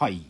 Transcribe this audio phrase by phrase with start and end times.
[0.00, 0.22] はい。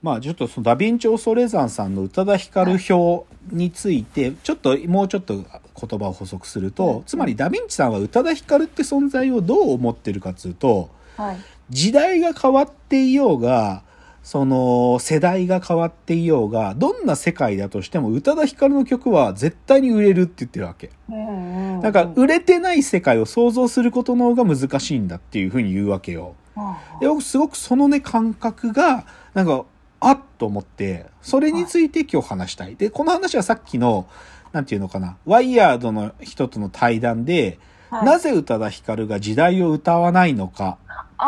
[0.00, 10.88] まあちょっとそのダヴィンチ・オソレザンさんの宇多田ヒカル表について、ちょっともうちょっと言葉を補足すると、うんつまりダヴィンチさんは宇多田ヒカルって存在をどう思ってるかっつうと、
[11.18, 11.36] はい。
[11.68, 13.82] 時代が変わっていようが、
[14.22, 20.90] その世代が変わっていようが、どんな世界だとしても宇多田ヒカルの曲は絶対に売れるって言ってるわけ。
[21.10, 26.34] なんか売れてない世界を想像することの方が難しいんだっていうふうに言うわけよ。
[26.58, 29.04] うんで僕すごくそのね感覚が
[29.34, 29.64] なんか
[30.00, 32.76] あっと思ってそれについて今日話したい。
[32.76, 34.08] でこの話はさっきの
[34.52, 37.58] なんていうのかなワイヤードの人との対談で、
[37.90, 38.04] はい。
[38.04, 40.78] なぜ宇多田ヒカルが時代を歌わないのか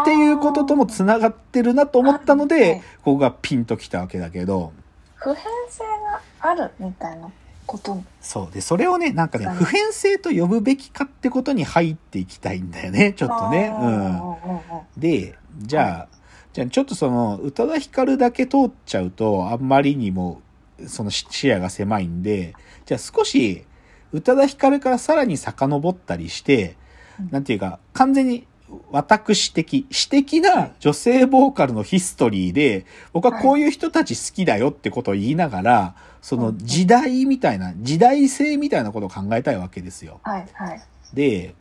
[0.02, 2.80] っていうことともつながってるなと思ったので、はい。
[2.80, 2.84] こ
[3.14, 4.72] こがピンときたわけだけど。
[5.16, 7.30] 普遍性があるみたいな
[7.70, 8.02] こと。
[8.20, 8.52] そう。
[8.52, 13.12] でそれをねなんかねはい普遍性と呼ぶべきかってことに入っていきたいんだよね。
[13.12, 13.72] ちょっとね。
[13.80, 15.00] うん。
[15.00, 16.16] で、じゃあ、
[16.52, 20.42] じゃあちょっとその、宇多田ヒカルだけ通っちゃうと、あんまりにも、
[20.86, 22.54] その視視野が狭いんで、
[22.86, 23.64] じゃあ少し、
[24.12, 26.76] 宇多田ヒカルからさらに遡ったりして、
[27.20, 27.28] うん。
[27.30, 28.48] なんていうか、完全に
[28.90, 40.20] 私的、私的な女性ボーカルのヒストリーで、僕はこういう人たち好きだよってことを言いながら、その時代みたいな、時代性みたいなことを考えたいわけですよ。
[40.22, 40.82] はいはい。
[41.14, 41.54] で、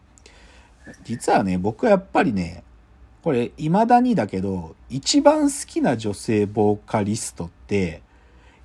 [1.03, 2.63] 実はね、僕はやっぱりね、
[3.23, 8.01] これ、未だにだけど、一番好きな女性ボーカリストって、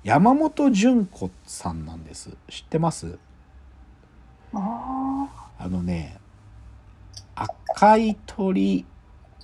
[0.03, 2.29] 山本純子さんなんです。
[2.49, 3.17] 知ってます？
[4.53, 6.17] ああのね、
[7.35, 8.85] 赤い鳥、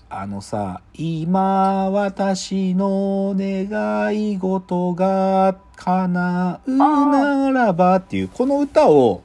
[0.10, 9.24] あのさ、今私の願い事が叶うならばっていう、この歌を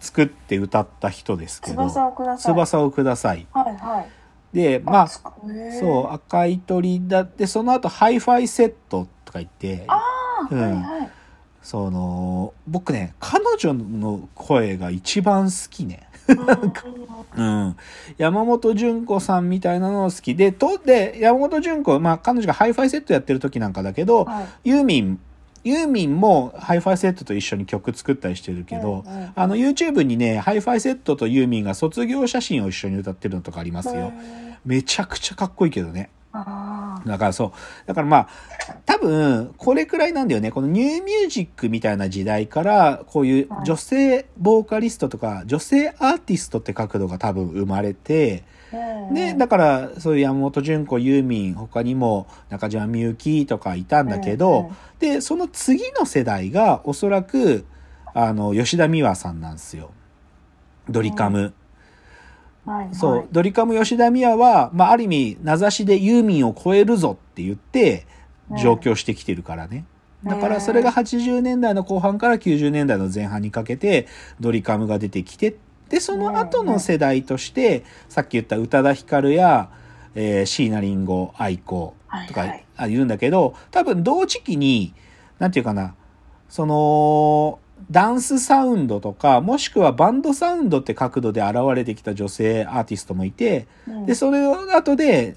[0.00, 1.66] 作って歌った人ですあ。
[1.66, 2.52] けど、翼をください。
[2.52, 3.46] 翼をください。
[3.52, 4.08] はいはい。
[4.56, 5.22] で、まあ、そ
[6.10, 11.10] う、赤い鳥だって、その後、ハイファイセットとか言って、ああ、うんはいはい。
[11.62, 16.08] その、僕ね、彼女の声が一番好きね。
[17.36, 17.76] うん。
[18.18, 24.70] 山本潤子さんみたいなの好きで、と、で、山本潤子、まあ、彼女がハイファイセットやってる時なんかだけど、はい。
[24.70, 25.20] ユーミン、
[25.64, 34.12] ユーミンもハイファイセットと一緒に曲作ったりしてるけど、うんうんあの、YouTube にね、ハイファイセットとユーミンが卒業写真を一緒に歌ってるのとかありますよ。
[34.64, 36.10] めちゃくちゃかっこいいけどね。
[36.34, 37.52] あだからそう。
[37.86, 38.28] だからまあ、
[38.86, 40.50] 多分、これくらいなんだよね。
[40.50, 48.61] このニューミュージックみたいな時代から、こういう女性ボーカリストとか、女性アーティストって角度が多分生まれて、あ。
[49.12, 57.66] で、だから、そういう山本潤子、ユーミン、他にも中島みゆきとかいたんだけど、で、その次の世代がおそらく、
[58.14, 59.90] あの、吉田美和さんなんですよ。
[60.88, 61.52] ドリカム。
[62.64, 68.06] はいはい、そう、ドリカム吉田美和は、まあ、ある意味、名指しでユーミンを超えるぞって言って、
[68.58, 69.84] 上京してきてるからね。
[70.24, 74.06] だから、それが80年代の後半から90年代の前半にかけて、
[74.38, 75.56] ドリカムが出てきて、
[75.92, 79.68] で、その後の世代として、さっき言った宇多田ヒカルや、
[80.14, 81.94] えー、椎名林檎、愛子
[82.26, 84.94] とか、はいはいあ言うんだけど、多分同時期に、
[85.38, 85.94] なんていうかな、
[86.48, 87.58] その、
[87.90, 95.36] ダンスサウンドとか、もしくはバンドサウンドって角度で現れてきた女性アーティストもいて、うんで、それを後で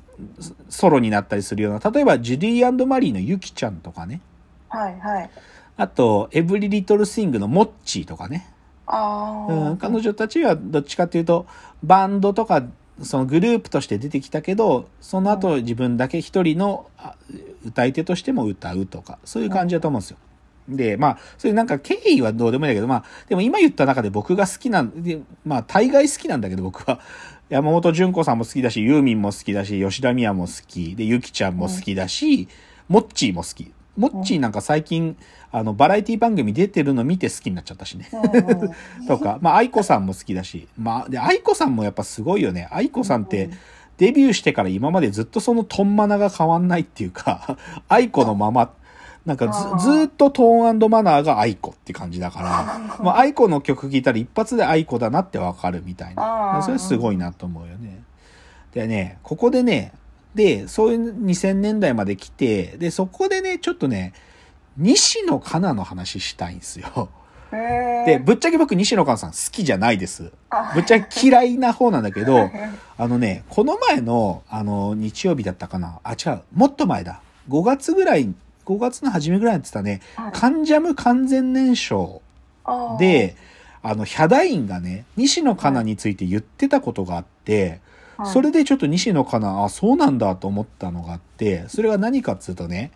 [0.69, 4.21] ソロになったりするような、例えばジュディーマリーのユキちゃんとかね、
[4.69, 5.29] はいはい。
[5.75, 8.54] あと、エブリリトルシングのモッチーとかね。
[8.87, 11.45] うん、彼女たちはどっちかっていうと、
[11.83, 12.63] バンドとか、
[13.01, 17.15] そのグループとして出てきたけど、その後自分だけ一人のあ
[17.65, 20.17] 歌い手としても歌うとか、そういう感じだと思うんですよ。
[20.67, 26.99] で、まあ、そういうなんか経緯はどうでもいいんだけど、まあ、でも今言った中で僕が好きなんで、まあ、大概好きなんだけど僕は、
[27.49, 32.47] 山本純子さんも好きだし、ユーミンも好きだし、吉田美和も好き、で、ゆきちゃんも好きだし、
[32.89, 33.71] モッチーも好き。
[33.97, 35.17] モッチーなんか最近、
[35.51, 38.09] あの、バラエティ番組出てるの見て好きになっちゃったしね。
[39.07, 42.67] とか、まあ、愛子さんも好きだし、まあ、で、愛子さんもやっぱすごいよね。
[42.71, 43.49] 愛子さんって、
[43.97, 47.57] デビューしてから今までずっとそのトンマナが変わんないっていうか、
[47.87, 48.71] 愛子のまま、
[49.25, 49.47] なんか
[49.79, 56.61] ずずーっとトーンマナーが愛子って感じだから、まあ、愛子の曲聴いたら一発で愛子だなってわかるみたいな。
[56.63, 58.03] それすごいなと思うよね。
[58.73, 59.93] でね、ここでね、
[60.35, 64.13] で、そういう2000年代まで来て、で、そこでね、ちょっとね、
[64.77, 67.09] 西野カナの話したいんですよ。
[67.51, 70.31] で、ぶっちゃけ僕西野カナさん好きじゃないです。
[70.49, 72.49] あぶっちゃけ嫌いな方なんだけど、
[72.97, 75.99] あのね、この前の、あの、日曜日だったかな。
[76.03, 76.41] あ、違う。
[76.53, 77.21] もっと前だ。
[77.49, 78.33] 5月ぐらい、
[78.65, 82.19] 5月の初めぐらいにやってたね、はいカンジャム完全燃焼
[82.99, 83.37] で、
[83.81, 87.79] あの、ヒャダインがね、西野カナについて言ってたことがあって、はい
[88.23, 92.91] それでちょっと西野かな、あ、そうなんだと思ったのがあって、それが何かっつうとね、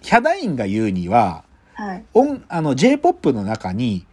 [0.00, 1.44] ヒャダインが言うには、
[1.74, 2.04] はい。
[2.14, 4.06] 音、あの、J-POP の中に、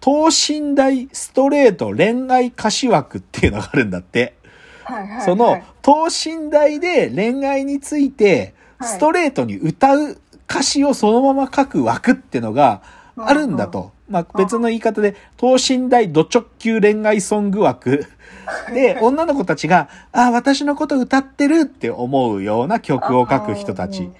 [0.00, 4.34] 等身大ストレート恋愛歌詞枠っていうのがあるんだって。
[4.82, 5.08] はい。
[5.08, 5.22] はい。
[5.22, 8.54] そのはい、等身大で恋愛について、はい
[8.84, 10.18] ストレートに歌う
[10.48, 12.82] 歌詞をそのまま書く枠ってのが
[13.16, 13.92] あるんだと。
[14.08, 18.06] まあ別の言い方で、等身大ド直球恋愛ソング枠。
[18.72, 24.10] で、女の子たちが、あ、私のこと歌ってるって思うような曲を書く人たち。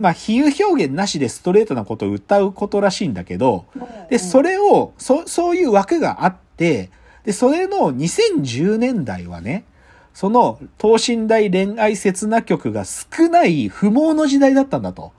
[0.00, 3.64] まあ比喩表現なしでストレートなことを歌うことらしいんだけど、
[4.10, 6.90] で、それを、そ、そういう枠があって、
[7.24, 9.64] で、それの2010年代はね、
[10.12, 15.12] その等身大恋愛切な曲が少ない不毛の時代だったんだと。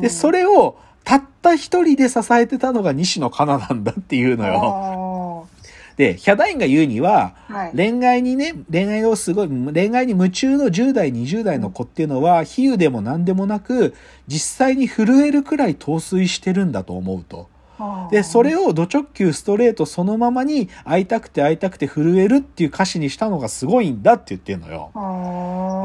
[0.00, 5.07] で、それれをたった一人で支えてたのが西野カナなんだっていうのよ。
[6.04, 6.12] よ。
[6.12, 7.72] で、ヒャダインが言うには、はい。
[7.74, 13.94] 恋愛にね、恋愛をすごい、恋愛に夢中の10代、20代の子っていうのは、比喩でも何でもなく、
[14.26, 17.48] 実際に震えるくらい陶酔してるんだと思うと。
[18.10, 24.90] で、それをド直球ストレートそのままに会いたくて会いたくて震えるっていう歌詞にしたのがすごいんだって言ってんのよ。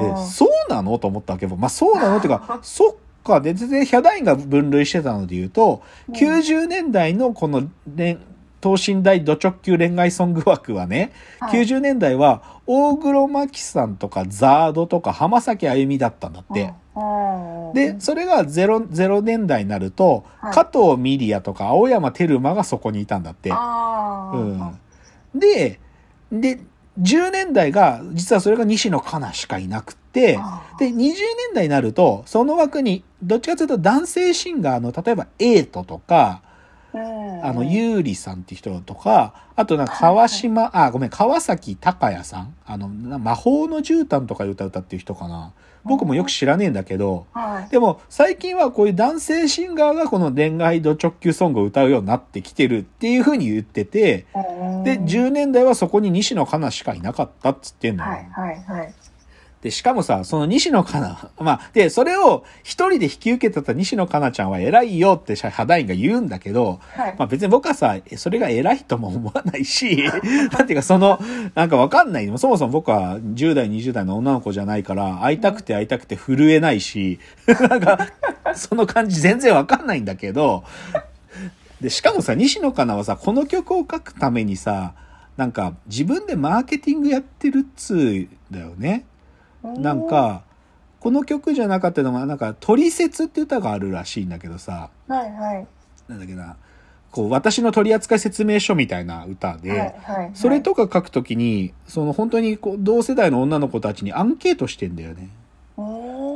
[0.01, 8.17] であそうなのと思ったわけど、まあそうなのっていうか、 そっか、で、全然ヒャダインが分類してたので言うと、うん90年代のこの恋、
[8.63, 11.11] 等身大ド直球恋愛ソング枠はね、
[11.41, 11.63] はい。
[11.65, 16.73] 90年代は大黒摩季さんとかザードとか浜崎あゆみだったんだって。
[17.73, 20.53] で、それが 0, 0年代になると、はい。
[20.53, 23.49] 加藤ミリアとか青山テルマがそこにいたんだって。
[23.49, 24.79] うん、
[25.35, 25.81] で、
[26.31, 26.61] で、
[27.01, 30.39] 10年代が、実はそれが西野カナしかいなくって、
[30.79, 31.15] で、20年
[31.53, 36.42] 代になると、その枠に、どっちかというと男性シンガーの、例えば、エイトとか、うん
[37.43, 42.55] あの、ゆうりさんって人とか、あとなんか川島、あ、ごめん、川崎隆也さん？
[42.65, 45.53] あの、な魔法の絨毯とかいう歌歌っていう人かな？
[45.85, 47.69] 僕もよく知らねえんだけど、はい。
[47.69, 54.25] でも最近はこういう男性シンガーがこの恋愛ド直球ソングを歌うようになってきてるっていう風に言ってて、
[54.83, 58.11] で、10年代はそこに西野カナしかいなかったっつってんのよ。
[58.11, 58.93] はいはいはい。
[59.63, 67.15] で、しかもさ、その西野カナ、 まあ、で、それを一人で引き受けてた西野カナちゃんは偉いよってハダインが言うんだけど、はい。
[67.17, 70.03] まあ別に僕はさ、それが偉いとも思わないし、
[70.51, 71.17] なんていうかその、
[71.55, 72.25] なんかわかんない。
[72.37, 77.19] そもそも僕は10代、20代の女の子じゃないから、会いたくて会いたくて震えないし、
[77.69, 78.09] なんか、
[78.55, 80.65] その感じ全然わかんないんだけど、
[81.79, 84.93] で、しかもさ、西野カナはさ、この曲を書くためにさ、
[85.37, 89.05] なんか自分でマーケティングやってるっつうだよね。
[89.63, 90.43] なんか、
[90.99, 95.67] この曲じゃなかったのが、なんか、取説って歌があるらしいんだけどさ、はいはい。
[96.07, 96.55] なんだっけな、
[97.11, 100.31] こう、私の取扱説明書みたいな歌で、はいはい。
[100.33, 105.29] それとか書くときに、その本当にこう同世代の女の子たちにアンケートしてんだよね。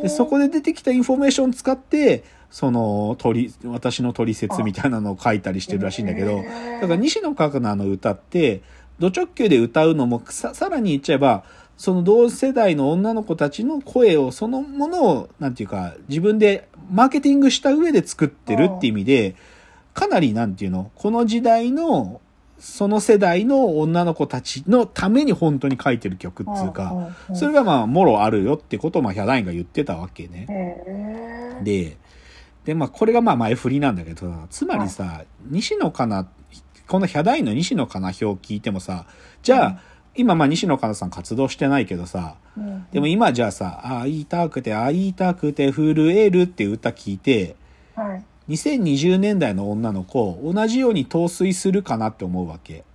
[0.02, 6.44] で、そこで出てきたインフォメーションを使って、その、取り、私の取説みたいなのを書いたりしてるらしいんだけど、
[6.82, 8.62] だから西野カナの歌って、
[9.00, 11.44] ド直球で歌うのもさ、さらに言っちゃえば、
[11.78, 19.36] その同世代の女の子たちの声を、そのものを、なんていうか、自分でマーケティングした上で作ってるって意味で、
[19.94, 22.20] かなりなんていうの、この時代の、
[22.60, 31.60] その世代の女の子たちのために本当に書いてる曲っつうか、それがまあ、もろあるよってことを、まあ、ヒャダインが言ってたわけね。
[31.64, 31.98] で、
[32.66, 36.28] で、まあ、これがまあ前振りなんだけどさ、つまりさ、西野かな、
[36.88, 39.06] このヒャダインの西野かな表を聞いてもさ、
[39.44, 39.78] じゃあ、うん
[40.18, 47.56] 今まあ西野かなさん活動してないけどさ、うんでも今じゃあさ、あ会いたくて会いたくて震えるっていう歌聞いて、
[47.96, 48.24] はい。
[48.50, 52.86] 2020年代の女の子、同じように陶酔するかなって思うわけ。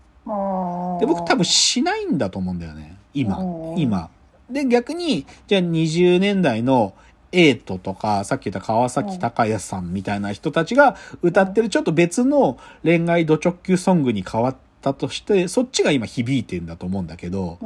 [1.01, 2.97] で、僕多分しないんだと思うんだよね。
[3.13, 3.75] 今う。
[3.75, 4.09] ん今。
[4.51, 6.95] で、逆に、じゃあ20年代の
[7.33, 17.59] エイトとか、さっき言った川崎隆也さんみたいな人たちが歌ってるちょっと別の恋愛ド直球ソングに変わったとして、そっちが今響いてんだと思うんだけど、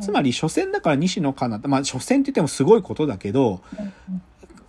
[0.00, 3.62] つまり初戦だから西野カナ、まあ初戦って言ってもすごいことだけど、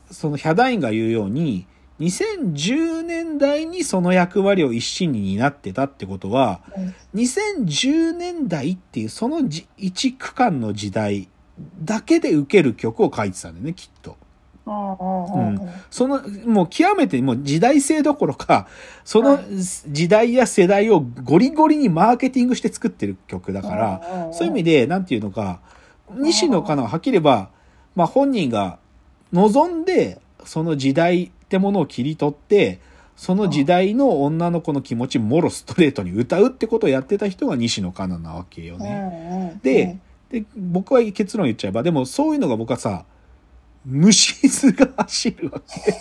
[0.10, 1.68] そのヒャダインが言うように、
[2.00, 6.62] 2010年代にその役割を一心に担ってたってことは、
[7.14, 11.30] 2010年代っていうそのじ一区間の時代
[11.84, 14.18] だけで受ける曲を書いてたんだよね、きっと。
[14.72, 15.70] うん。
[15.90, 18.68] その、もう極めてもう時代性どころか、
[19.04, 19.40] その
[19.88, 25.60] 時代や世代をゴリゴリにマーケティングして作ってる曲だから、そういう意味で、なんていうのか、
[26.16, 27.50] 西野カナははっきり言えば、
[27.96, 28.80] まあ本人が
[29.34, 32.80] 望んで、その時代ってものを切り取って、
[33.16, 39.60] その時代の女の子の気持ちもろストレートに歌うってことをやってた人が西野カナなわけよね。
[39.62, 40.00] で、
[40.32, 43.06] で、僕は結論言っちゃえば、でもそういうのが僕はさ、
[43.86, 45.94] 虫図が走るわけ。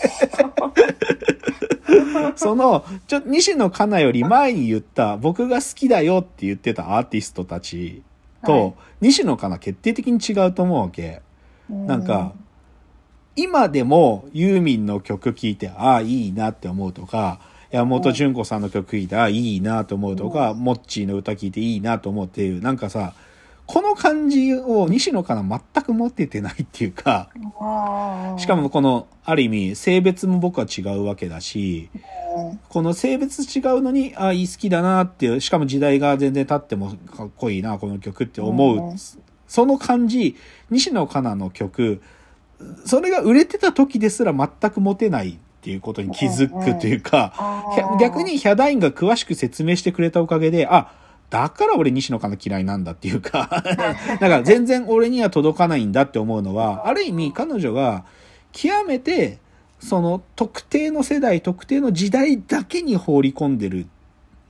[2.37, 8.03] その、ちょ、西野カナより前に言った、僕が好きだよって言ってたアーティストたち
[8.45, 11.23] と、はい西野カナ決定的に違うと思うわけ。
[11.71, 12.35] なんか、
[13.35, 23.15] 今でもユーミンの曲聴いて、ああ、いいなって思うとか、山本純子さんの曲聴いて、ああ、いいなと思うとか、モッチーの歌聴いていいなと思うっていう、なんかさ、
[23.73, 27.31] この感じを西野かな全く持っててないっていうか、
[28.37, 32.01] しかもこの、ある意味、性別も僕は違うわけだし、うん
[32.69, 38.79] この性別違うのに、ああ、いい好きだなっていう、しかも時代が全然経ってもかっこいいな、この曲って思う。
[38.79, 38.97] うん。
[39.49, 40.37] その感じ、
[40.71, 42.01] 西野カナの曲、
[42.85, 47.35] それが売れてた時ですら全く持てないっていうことに気づくというか、
[48.01, 50.93] 逆にヒャダインが詳しく説明してくれたおかげで、あ、
[51.31, 58.05] だから俺西野カナ嫌いなんだっていうか、 だから全然俺には届かないんだって思うのは、ある意味彼女が
[58.53, 59.39] 極めて、
[59.79, 63.87] その特定の世代、特定の時代だけに放り込んでる、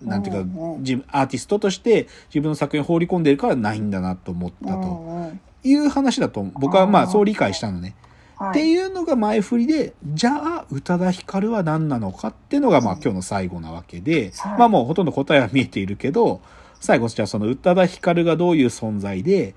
[0.01, 5.33] なんていうか自分アーティストとして自分の作品を放り込んでるからないんだなと思ったと
[5.63, 7.95] いう話だと、僕はまあそう理解したのね。
[8.37, 8.51] はい。
[8.51, 13.01] っていうのが前振りで、じゃあ、宇多田ヒカルは何なのかっていうのが、まあうん。
[13.03, 14.59] 今日の最後なわけで、はい。
[14.59, 16.41] まあもうほとんど答えは見えているけど、
[16.81, 19.55] 最後、じゃあその宇多田ヒカルがどういう存在で、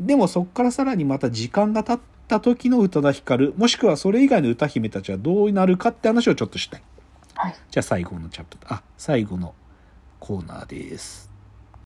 [0.00, 6.82] でもそこからさらにまた時間が経った時の宇多田ヒカル、もしくはそれ以外の歌姫たちはどうなるかって話をちょっとしたい。
[7.34, 9.54] はいじゃあ最後のチャプター、あ、最後の
[10.18, 11.29] コーナーです。